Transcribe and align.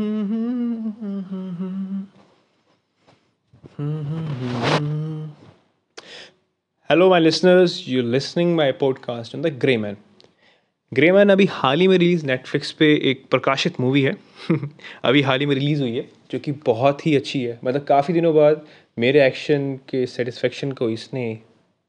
Hello, 0.00 0.12
my 7.10 7.18
listeners. 7.18 7.74
You're 7.88 8.06
listening 8.14 8.54
my 8.56 8.68
podcast 8.72 9.34
on 9.34 9.42
the 9.42 9.50
Grey 9.64 9.76
Man. 9.76 9.96
Grey 10.94 11.12
Man 11.12 11.30
अभी 11.30 11.44
हाल 11.46 11.80
ही 11.80 11.88
में 11.88 11.98
release 11.98 12.26
Netflix 12.26 12.72
पे 12.72 13.10
एक 13.10 13.24
प्रकाशित 13.30 13.80
मूवी 13.80 14.02
है। 14.02 14.16
अभी 15.04 15.22
हाल 15.22 15.40
ही 15.40 15.46
में 15.46 15.54
रिलीज़ 15.54 15.82
हुई 15.82 15.96
है 15.96 16.08
जो 16.30 16.38
कि 16.38 16.52
बहुत 16.52 17.06
ही 17.06 17.16
अच्छी 17.16 17.42
है। 17.44 17.60
मतलब 17.64 17.84
काफ़ी 17.84 18.14
दिनों 18.14 18.34
बाद 18.34 18.66
मेरे 18.98 19.26
एक्शन 19.26 19.76
के 19.76 20.06
सेटिस्फेक्शन 20.06 20.72
को 20.72 20.90
इसने 20.90 21.38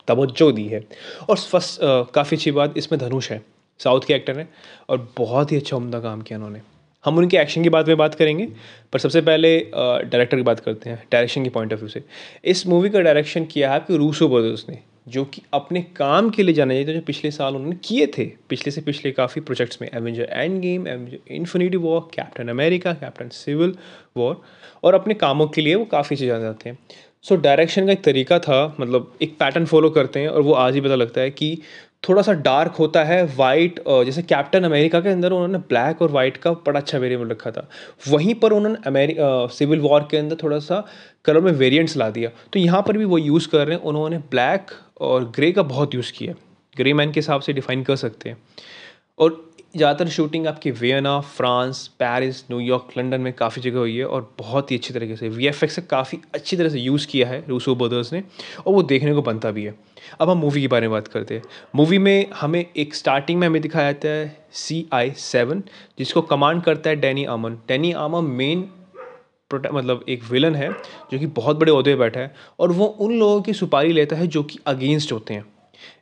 तवज्जो 0.07 0.51
दी 0.51 0.67
है। 0.67 0.87
और 1.29 1.37
फ़र्स्ट 1.37 1.79
काफ़ी 2.13 2.37
अच्छी 2.37 2.51
बात 2.51 2.77
इसमें 2.77 3.01
धनुष 3.01 3.31
है। 3.31 3.45
साउथ 3.79 4.01
के 4.07 4.13
एक्टर 4.13 4.39
हैं 4.39 4.49
और 4.89 5.13
बहुत 5.17 5.51
ही 5.51 5.57
अच्छा 5.57 5.77
उमदा 5.77 5.99
काम 5.99 6.21
किया 6.21 6.39
उन्होंने। 6.39 6.80
हम 7.05 7.17
उनके 7.17 7.37
एक्शन 7.37 7.63
की 7.63 7.69
बात 7.69 7.87
में 7.87 7.97
बात 7.97 8.15
करेंगे 8.15 8.47
पर 8.93 8.99
सबसे 8.99 9.21
पहले 9.21 9.57
डायरेक्टर 9.69 10.37
की 10.37 10.43
बात 10.43 10.59
करते 10.59 10.89
हैं 10.89 11.03
डायरेक्शन 11.11 11.43
के 11.43 11.49
पॉइंट 11.49 11.73
ऑफ़ 11.73 11.79
व्यू 11.79 11.89
से। 11.89 12.03
इस 12.45 12.65
मूवी 12.67 12.89
का 12.89 13.01
डायरेक्शन 13.01 13.45
किया 13.45 13.69
है 13.69 13.75
आपके 13.75 13.97
रूसो 13.97 14.27
ब्रदर्स 14.29 14.65
ने 14.69 14.77
जो 15.07 15.23
कि 15.25 15.41
अपने 15.53 15.81
काम 15.95 16.29
के 16.29 16.43
लिए 16.43 16.55
जाना 16.55 16.73
चाहिए 16.73 16.93
जो 16.93 17.01
पिछले 17.01 17.31
साल 17.31 17.55
उन्होंने 17.55 17.77
किए 17.83 18.07
थे। 18.07 18.25
पिछले 18.49 18.71
से 18.71 18.81
पिछले 18.81 19.11
काफ़ी 19.11 19.41
प्रोजेक्ट्स 19.41 19.81
में 19.81 19.87
Avenger 19.93 20.29
Endgame 20.61 20.87
Avenger 20.87 21.33
Infinity 21.35 21.77
War 21.77 21.99
Captain 22.13 22.47
America 22.47 22.93
Captain 22.93 23.29
Civil 23.29 23.75
War 24.17 24.41
और 24.83 24.93
अपने 24.93 25.13
कामों 25.13 25.47
के 25.47 25.61
लिए 25.61 25.75
वो 25.75 25.85
काफ़ी 25.85 26.15
चीज़ 26.15 26.27
जाने 26.27 26.43
जाते 26.43 26.69
हैं। 26.69 26.77
सो 27.25 27.35
so, 27.35 27.41
डायरेक्शन 27.41 27.85
का 27.85 27.91
एक 27.91 28.03
तरीका 28.03 28.39
था 28.39 28.75
मतलब 28.79 29.13
एक 29.21 29.37
पैटर्न 29.39 29.65
फॉलो 29.65 29.89
करते 29.89 30.19
हैं 30.19 30.27
और 30.27 30.41
वो 30.41 30.53
आज 30.53 30.73
ही 30.73 30.81
पता 30.81 30.95
लगता 30.95 31.21
है 31.21 31.31
कि 31.31 31.57
थोड़ा 32.03 32.21
सा 32.21 32.33
डार्क 32.35 32.75
होता 32.75 33.03
है 33.03 33.23
वाइट 33.35 33.79
जैसे 34.05 34.21
कैप्टन 34.23 34.63
अमेरिका 34.63 34.99
के 35.01 35.09
अंदर 35.09 35.31
उन्होंने 35.31 35.57
ब्लैक 35.69 36.01
और 36.01 36.11
वाइट 36.11 36.37
का 36.37 36.51
बड़ा 36.51 36.79
अच्छा 36.79 36.97
वेरिएबल 36.97 37.27
रखा 37.29 37.51
था। 37.51 37.67
वहीं 38.07 38.35
पर 38.35 38.51
उन्होंने 38.51 38.77
अमेरिक 38.87 39.17
सिविल 39.53 39.79
वॉर 39.79 40.07
के 40.11 40.17
अंदर 40.17 40.37
थोड़ा 40.43 40.59
सा 40.59 40.83
कलर 41.25 41.41
में 41.41 41.51
वेरिएंट्स 41.53 41.97
ला 41.97 42.09
दिया। 42.09 42.29
तो 42.53 42.59
यहाँ 42.59 42.81
पर 42.87 42.97
भी 42.97 43.05
वो 43.05 43.17
यूज़ 43.17 43.47
कर 43.49 43.67
रहे 43.67 43.77
हैं, 43.77 43.83
उन्होंने 43.83 44.17
ब्लैक 44.31 44.71
और 45.01 45.31
ग्रे 45.35 45.51
का 45.51 45.63
बहुत 45.63 45.95
यूज़ 45.95 46.11
किया 46.13 46.33
ग्रे 46.75 46.93
मैन 46.93 47.11
के 47.11 47.19
हिसाब 47.19 47.41
से 47.41 47.53
डिफाइन 47.53 47.83
कर 47.83 47.95
सकते 47.95 48.29
हैं। 48.29 48.37
और 49.21 49.49
ज़्यादातर 49.77 50.09
शूटिंग 50.09 50.47
आपकी 50.47 50.71
Vienna 50.71 51.19
France 51.19 51.87
Paris 51.99 52.43
New York 52.51 52.97
London 52.97 53.21
में 53.21 53.31
काफ़ी 53.33 53.61
जगह 53.61 53.79
हुई 53.79 53.95
है 53.97 54.05
और 54.05 54.33
बहुत 54.39 54.71
ही 54.71 54.77
अच्छी 54.77 54.93
तरीके 54.93 55.15
से। 55.15 55.29
वी 55.29 55.47
एफ़ 55.47 55.63
एक्स 55.65 55.79
काफ़ी 55.89 56.19
अच्छी 56.35 56.57
तरह 56.57 56.69
से 56.69 56.79
यूज़ 56.79 57.07
किया 57.07 57.27
है 57.27 57.43
रूसो 57.49 57.75
ब्रदर्स 57.75 58.11
ने 58.13 58.23
और 58.67 58.73
वो 58.73 58.83
देखने 58.83 59.13
को 59.13 59.21
बनता 59.21 59.51
भी 59.51 59.63
है। 59.63 59.75
अब 60.21 60.29
हम 60.29 60.37
मूवी 60.37 60.61
के 60.61 60.67
बारे 60.67 60.87
में 60.87 60.91
बात 60.91 61.07
करते 61.07 61.35
हैं। 61.35 61.43
मूवी 61.75 61.97
में 61.97 62.29
हमें 62.35 62.65
एक 62.75 62.95
स्टार्टिंग 62.95 63.39
में 63.39 63.47
हमें 63.47 63.61
दिखाया 63.61 63.91
जाता 63.91 64.09
है 64.09 64.45
सी 64.53 64.85
आई 64.93 65.11
सेवन 65.19 65.63
जिसको 65.99 66.21
कमांड 66.23 66.61
करता 66.63 66.89
है 66.89 66.95
डैनी 66.97 67.25
आमन 67.27 67.57
डैनी 67.67 67.91
आमन 67.93 68.23
मेन 68.33 68.69
मतलब 69.53 70.03
एक 70.09 70.23
विलन 70.23 70.55
है, 70.55 70.71
जो 71.11 71.17
कि 71.19 71.25
बहुत 71.27 71.57
बड़े 71.57 71.71
अहदे 71.71 71.95
बैठा 71.95 72.19
है 72.19 72.33
और 72.59 72.71
वो 72.71 72.85
उन 72.85 73.17
लोगों 73.19 73.41
की 73.41 73.53
सुपारी 73.53 73.93
लेता 73.93 74.15
है 74.15 74.27
जो 74.27 74.43
कि 74.43 74.59
अगेंस्ट 74.67 75.11
होते 75.11 75.33
हैं। 75.33 75.45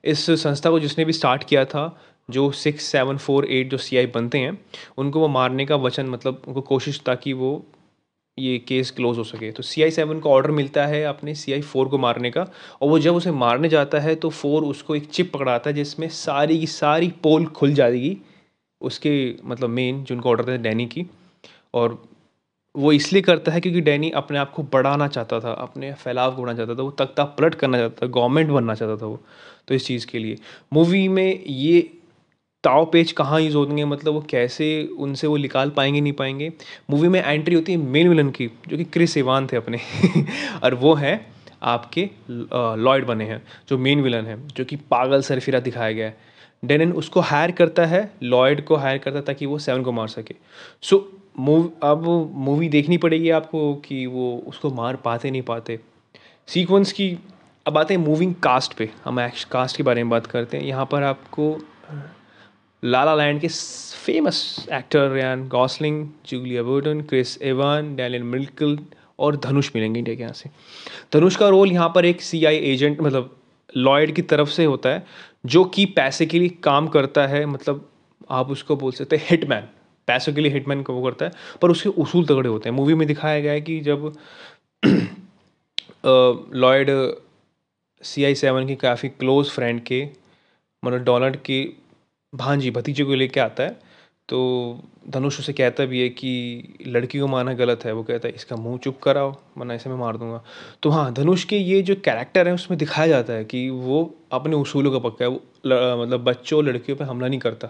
इस 0.06 0.30
संस्था 0.32 0.70
को 0.70 0.80
जिसने 0.80 1.06
भी 1.06 1.14
स्टार्ट 1.14 1.44
किया 1.44 1.64
था 1.66 1.84
जो 2.30 2.50
सिक्स 2.54 2.86
सेवन 2.86 3.18
फोर 3.18 3.46
एट 3.48 3.70
जो 3.70 3.78
सी 3.80 3.98
आई 3.98 4.06
बनते 4.08 4.38
हैं, 4.38 4.58
उनको 4.98 5.20
वो 5.20 5.28
मारने 5.30 5.66
का 5.66 5.76
वचन 5.78 6.10
मतलब 6.10 6.42
उनको 6.48 6.62
कोशिश 6.64 7.02
ताकि 7.06 7.34
वो 7.34 7.52
ये 8.38 8.58
केस 8.60 8.92
क्लोज 8.92 9.18
हो 9.18 9.24
सके। 9.24 9.52
तो 9.52 9.64
सी 9.64 9.82
आई 9.84 9.92
सेवन 9.92 10.20
को 10.20 10.30
ऑर्डर 10.32 10.52
मिलता 10.52 10.86
है 10.88 11.04
अपने 11.06 11.34
सी 11.36 11.54
आई 11.54 11.62
फोर 11.64 11.88
को 11.88 11.98
मारने 11.98 12.32
का, 12.32 12.42
और 12.82 12.90
वो 12.90 13.00
जब 13.00 13.16
उसे 13.16 13.32
मारने 13.34 13.70
जाता 13.70 14.00
है 14.00 14.16
तो 14.16 14.30
फोर 14.32 14.64
उसको 14.66 14.96
एक 14.96 15.10
चिप 15.10 15.32
पकड़ाता 15.34 15.70
है, 15.70 15.76
जिसमें 15.76 16.08
सारी 16.10 16.60
की 16.60 16.68
सारी 16.68 17.08
पोल 17.24 17.46
खुल 17.48 17.74
जाएगी, 17.74 18.18
उसके 18.82 19.36
मतलब 19.44 19.70
मेन 19.72 20.04
जो 20.04 20.16
उनको 20.16 20.30
ऑर्डर 20.30 20.48
था 20.48 20.56
डैनी 20.60 20.86
की। 20.88 21.06
और 21.74 22.02
वो 22.76 22.92
इसलिए 22.92 23.22
करता 23.22 23.52
है 23.52 23.60
क्योंकि 23.62 23.82
डैनी 23.82 24.10
अपने 24.12 24.38
आप 24.38 24.52
को 24.52 24.64
बढ़ाना 24.64 25.08
चाहता 25.08 25.40
था, 25.40 25.52
अपने 25.54 25.92
फैलाव 25.94 26.36
को 26.36 26.42
बढ़ाना 26.42 26.58
चाहता 26.58 26.76
था, 26.76 26.82
वो 26.82 26.92
तख्ता 27.00 27.24
पलट 27.26 27.56
करना 27.56 27.78
चाहता 27.78 28.06
था 28.06 28.10
गवर्नमेंट 28.10 28.50
बनना 28.50 28.76
चाहता 28.76 28.98
था 28.98 29.06
वो 29.06 29.20
तो 29.68 29.76
इस 29.76 29.86
चीज़ 29.88 30.06
के 30.08 30.20
लिए। 30.20 30.38
मूवी 30.74 31.08
में 31.08 31.44
ये 31.46 31.90
ताव 32.64 32.86
पेज 32.86 33.12
कहाँ 33.12 33.40
यूज़ 33.42 33.56
होंगे 33.58 33.86
मतलब 33.86 34.14
वो 34.14 34.22
कैसे 34.30 34.68
उनसे 35.00 35.28
वो 35.28 35.38
निकाल 35.38 35.70
पाएँगे 35.70 36.02
नहीं 36.02 36.14
पाएँगे। 36.14 36.52
मूवी 36.90 37.08
में 37.08 37.22
एंट्री 37.24 37.56
होती 37.56 37.72
है 37.72 37.78
मेन 37.78 38.10
विलन 38.10 38.30
की 38.30 38.48
जो 38.68 38.78
कि 38.78 38.84
क्रिस 38.84 39.18
इवान 39.18 39.48
थे 39.48 39.58
अपने। 39.58 39.80
और 40.64 40.74
वो 40.74 40.94
है 40.94 41.26
आपके 41.64 42.10
लॉयड 42.30 43.06
बने 43.06 43.26
हैं 43.26 43.42
जो 43.70 43.78
मेन 43.78 44.02
विलन 44.02 44.26
है 44.26 44.38
जो 44.48 44.66
कि 44.66 44.76
पागल 44.76 45.22
सरफिरा 45.22 45.60
दिखाया 45.60 45.92
गया 45.92 46.06
है। 46.06 46.18
डेनन 46.66 46.92
उसको 46.92 47.20
हायर 47.20 47.52
करता 47.52 47.86
है 47.86 48.12
लॉयड 48.24 48.66
को 48.66 48.76
हायर 48.76 48.98
करता 48.98 49.18
है 49.18 49.24
ताकि 49.26 49.46
वो 49.46 49.60
सेवन 49.60 49.84
को 49.84 49.92
मार 49.92 50.08
सके। 50.08 50.36
सो 50.82 50.96
so, 50.96 51.04
मूव 51.40 51.72
अब 51.84 52.32
मूवी 52.36 52.70
देखनी 52.70 52.98
पड़ेगी 52.98 53.30
आपको 53.30 53.74
कि 53.76 54.06
वो 54.06 54.44
उसको 54.48 54.70
मार 54.70 54.96
पाते 54.96 55.32
नहीं 55.32 55.42
पाते। 55.42 55.80
सीक्वेंस 56.48 56.92
की 56.92 57.18
अब 57.68 57.78
आते 57.78 57.94
हैं 57.94 58.02
मूविंग 58.02 58.36
कास्ट 58.36 58.74
पे। 58.74 58.90
हम 59.06 59.20
एक्श 59.20 59.44
कास्ट 59.44 59.78
के 59.78 59.84
बारे 59.84 60.04
में 60.04 60.10
बात 60.10 60.26
करते 60.28 60.58
हैं। 60.58 60.66
यहाँ 60.66 60.86
पर 60.86 61.04
आपको 61.04 61.58
लाला 62.84 63.14
लैंड 63.16 63.40
के 63.42 63.48
famous 63.48 64.68
actor 64.74 65.10
Ryan 65.12 65.48
Gosling 65.48 66.08
Julia 66.28 66.62
Burton 66.64 67.02
Chris 67.02 67.42
Evan 67.42 67.96
Dalian 67.96 68.24
मिल्कल 68.26 68.78
और 69.20 69.36
धनुष 69.38 69.70
मिलेंगे 69.76 70.00
इंडिया 70.00 70.16
के 70.16 70.22
यहाँ 70.22 70.34
से। 70.34 70.50
धनुष 71.14 71.36
का 71.36 71.48
रोल 71.50 71.72
यहाँ 71.72 71.92
पर 71.96 72.06
एक 72.06 72.22
सीआई 72.22 72.58
एजेंट 72.72 73.02
मतलब 73.02 73.36
लॉयड 73.78 74.14
की 74.16 74.22
तरफ़ 74.24 74.50
से 74.50 74.66
होता 74.66 74.90
है, 74.90 75.06
जो 75.46 75.64
कि 75.66 75.86
पैसे 75.88 76.26
के 76.26 76.40
लिए 76.40 76.50
काम 76.64 76.88
करता 76.88 77.26
है 77.28 77.46
मतलब 77.46 77.88
आप 78.32 78.50
उसको 78.52 78.76
बोल 78.76 78.92
सकते 78.92 79.16
हैं 79.16 79.26
हिटमैन 79.30 79.68
पैसों 80.08 80.34
के 80.34 80.42
लिए 80.42 80.52
हिटमैन 80.52 80.82
को 80.84 80.94
वो 80.94 81.04
करता 81.04 81.26
है, 81.26 81.32
पर 81.62 81.72
उसके 81.72 81.90
उसूल 82.02 82.26
तगड़े 82.26 82.50
होते 82.50 82.70
हैं। 82.70 82.76
मूवी 82.76 82.94
में 82.94 83.08
दिखाया 83.08 83.40
गया 83.40 83.52
है 83.52 83.62
कि 83.62 83.80
जब 83.80 84.14
लॉयड 86.56 86.90
सी 88.02 88.24
आई 88.24 88.36
सेवन 88.36 88.68
की 88.68 88.76
काफ़ी 88.78 89.10
क्लोज 89.10 89.50
फ्रेंड 89.50 89.82
के 89.84 90.02
मतलब 90.84 91.04
डोनाल्ड 91.04 91.36
की 91.40 91.62
भांजी 92.36 92.72
भतीजे 92.72 93.04
को 93.04 93.14
लेके 93.14 93.40
आता 93.40 93.64
है। 93.64 93.80
तो 94.30 94.80
धनुष 95.10 95.40
उसे 95.40 95.54
कहता 95.54 95.86
भी 95.86 96.02
है 96.02 96.10
कि 96.10 96.64
लड़की 96.88 97.20
को 97.20 97.28
मारना 97.28 97.54
गलत 97.54 97.86
है। 97.86 97.94
वो 97.94 98.04
कहता 98.04 98.28
है, 98.28 98.34
इसका 98.36 98.56
मुँह 98.56 98.78
चुप 98.78 99.00
कराओ, 99.00 99.32
वरना 99.58 99.74
ऐसे 99.74 99.90
मैं 99.90 99.98
मार 99.98 100.18
दूँगा। 100.18 100.44
तो 100.84 100.90
हाँ 100.90 101.14
धनुष 101.14 101.44
के 101.44 101.58
ये 101.58 101.82
जो 101.82 101.96
कैरेक्टर 101.96 102.48
है, 102.48 102.54
उसमें 102.54 102.78
दिखाया 102.80 103.08
जाता 103.08 103.34
है 103.34 103.46
कि 103.46 103.70
वो 103.70 104.16
अपने 104.32 104.56
उसूलों 104.56 104.92
का 104.92 105.00
पक्का 105.00 105.26
है। 105.26 105.32
वो 105.32 106.04
मतलब 106.04 106.24
बच्चों 106.24 106.64
लड़कियों 106.66 106.98
पे 106.98 107.04
हमला 107.04 107.28
नहीं 107.28 107.40
करता। 107.40 107.70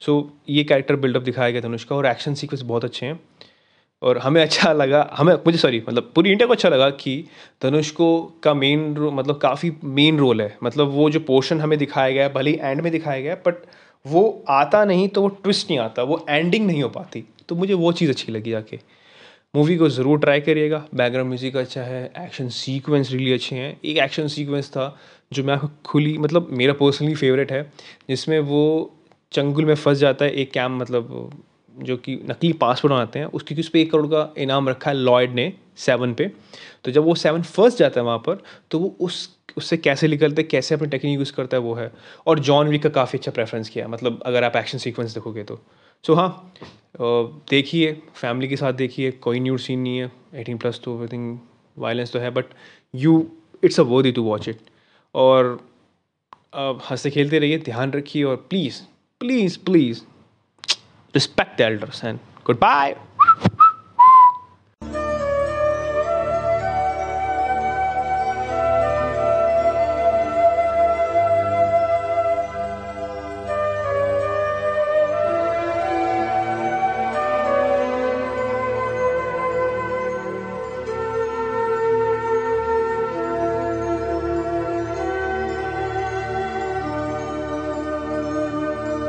सो 0.00 0.32
ये 0.48 0.64
कैरेक्टर 0.64 0.96
बिल्डअप 0.96 1.22
दिखाया 1.22 1.50
गया 1.50 1.60
धनुष 1.60 1.84
का 1.84 1.96
और 1.96 2.06
एक्शन 2.06 2.34
सीक्वेंस 2.34 2.62
बहुत 2.62 2.84
अच्छे 2.84 3.06
हैं। 3.06 3.20
और 4.02 4.18
हमें 4.18 4.42
अच्छा 4.42 4.72
लगा, 4.72 5.10
हमें, 5.14 5.34
मुझे 5.34 5.58
सॉरी 5.58 5.82
मतलब 5.88 6.12
पूरी 6.14 6.30
इंडिया 6.30 6.46
को 6.46 6.52
अच्छा 6.52 6.68
लगा 6.68 6.90
कि 6.90 7.24
धनुष 7.62 7.90
को 7.90 8.34
का 8.42 8.54
मेन 8.54 8.96
मतलब 8.98 9.38
काफ़ी 9.38 9.72
मेन 9.84 10.18
रोल 10.18 10.42
है। 10.42 10.56
मतलब 10.62 10.88
वो 10.88 11.10
जो 11.10 11.20
पोर्शन 11.20 11.60
हमें 11.60 11.78
दिखाया 11.78 12.10
गया 12.10 12.24
है, 12.24 12.32
भले 12.32 12.50
ही 12.50 12.58
एंड 12.62 12.80
में 12.80 12.92
दिखाया 12.92 13.20
गया 13.20 13.32
है 13.32 13.42
बट 13.46 13.54
वो 14.04 14.44
आता 14.48 14.84
नहीं 14.84 15.08
तो 15.08 15.22
वो 15.22 15.28
ट्विस्ट 15.28 15.68
नहीं 15.70 15.78
आता, 15.78 16.02
वो 16.02 16.24
एंडिंग 16.28 16.66
नहीं 16.66 16.82
हो 16.82 16.88
पाती। 16.88 17.24
तो 17.48 17.54
मुझे 17.56 17.74
वो 17.74 17.92
चीज़ 17.92 18.10
अच्छी 18.10 18.32
लगी 18.32 18.50
जाके। 18.50 18.78
मूवी 19.54 19.76
को 19.76 19.88
ज़रूर 19.88 20.18
ट्राई 20.20 20.40
करिएगा। 20.40 20.84
बैकग्राउंड 20.94 21.28
म्यूज़िक 21.28 21.56
अच्छा 21.56 21.82
है 21.82 22.04
एक्शन 22.18 22.48
सीक्वेंस 22.50 23.10
रियली 23.12 23.32
अच्छे 23.32 23.56
हैं। 23.56 23.70
एक 23.84 23.96
एक्शन 23.98 24.26
सीक्वेंस 24.28 24.70
था 24.70 24.96
जो 25.32 25.44
मैं 25.44 25.58
खुली 25.86 26.16
मतलब 26.18 26.48
मेरा 26.52 26.72
पर्सनली 26.72 27.14
फेवरेट 27.14 27.52
है, 27.52 27.62
जिसमें 28.08 28.38
वो 28.40 28.94
चंगुल 29.32 29.64
में 29.64 29.74
फंस 29.74 29.98
जाता 29.98 30.24
है, 30.24 30.30
एक 30.32 30.52
कैम 30.52 30.76
मतलब 30.78 31.32
जो 31.78 31.96
कि 31.96 32.14
नकली 32.28 32.52
पासपोर्ट 32.54 32.92
बनाते 32.92 33.18
हैं, 33.18 33.26
उसकी 33.28 33.54
उस 33.54 33.68
पर 33.68 33.78
एक 33.78 33.90
करोड़ 33.92 34.06
का 34.06 34.32
इनाम 34.38 34.68
रखा 34.68 34.90
है 34.90 34.96
लॉयड 34.96 35.34
ने, 35.34 35.52
सेवन 35.76 36.14
पे। 36.14 36.30
तो 36.84 36.90
जब 36.90 37.04
वो 37.04 37.14
सेवन 37.14 37.42
फ़र्स्ट 37.44 37.78
जाता 37.78 38.00
है 38.00 38.04
वहाँ 38.06 38.18
पर 38.18 38.42
तो 38.70 38.78
वो 38.78 38.94
उस, 39.00 39.28
उससे 39.56 39.76
कैसे 39.76 40.08
निकलते 40.08 40.42
हैं, 40.42 40.48
कैसे 40.50 40.74
अपनी 40.74 40.88
टेक्निक 40.88 41.18
यूज़ 41.18 41.32
करता 41.32 41.56
है, 41.56 41.62
वो 41.62 41.74
है। 41.74 41.90
और 42.26 42.38
जॉन 42.40 42.68
विक 42.68 42.82
का 42.82 42.88
काफ़ी 42.90 43.18
अच्छा 43.18 43.30
प्रेफरेंस 43.32 43.68
किया 43.68 43.88
मतलब 43.88 44.22
अगर 44.26 44.44
आप 44.44 44.56
एक्शन 44.56 44.78
सीक्वेंस 44.78 45.14
देखोगे 45.14 45.44
तो। 45.44 45.60
सो 46.04 46.14
हाँ 46.14 46.52
देखिए 47.50 47.92
फैमिली 48.14 48.48
के 48.48 48.56
साथ 48.56 48.72
देखिए, 48.74 49.10
कोई 49.12 49.40
न्यूड 49.40 49.58
सीन 49.60 49.80
नहीं 49.80 49.98
है 49.98 50.10
एटीन 50.34 50.58
प्लस 50.58 50.80
तो 50.84 51.00
आई 51.00 51.06
थिंक 51.08 51.40
वायलेंस 51.76 52.12
तो 52.12 52.18
है 52.18 52.30
but 52.30 52.44
you 52.94 53.26
it's 53.64 53.80
a 53.80 53.82
worthy 53.84 54.12
to 54.12 54.22
watch 54.22 54.48
it 54.48 54.60
और 55.14 55.58
हँसते 56.56 57.10
खेलते 57.10 57.38
रहिए, 57.38 57.58
ध्यान 57.58 57.92
रखिए 57.92 58.22
और 58.24 58.36
please 58.50 58.80
please 59.20 59.58
please 59.64 60.00
respect 61.14 61.58
the 61.58 61.64
elders 61.64 62.02
and 62.02 62.18
goodbye 62.44 62.96